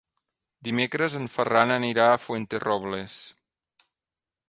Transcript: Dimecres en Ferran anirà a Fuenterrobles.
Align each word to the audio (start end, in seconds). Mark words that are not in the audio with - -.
Dimecres 0.67 1.17
en 1.19 1.27
Ferran 1.35 1.75
anirà 1.75 2.09
a 2.15 2.19
Fuenterrobles. 2.25 3.23